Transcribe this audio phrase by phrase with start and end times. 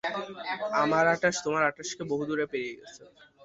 [0.81, 3.01] আমার আটাশ তোমার আটাশকে বহুদূরে পেরিয়ে গেছে।